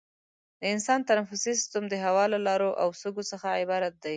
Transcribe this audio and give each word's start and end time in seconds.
د 0.59 0.61
انسان 0.73 0.99
تنفسي 1.09 1.53
سیستم 1.57 1.83
د 1.89 1.95
هوا 2.05 2.25
له 2.33 2.39
لارو 2.47 2.69
او 2.81 2.89
سږو 3.01 3.23
څخه 3.31 3.47
عبارت 3.61 3.93
دی. 4.03 4.09